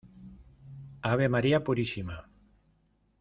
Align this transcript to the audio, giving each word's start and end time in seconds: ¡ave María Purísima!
¡ave 1.13 1.27
María 1.29 1.63
Purísima! 1.63 2.17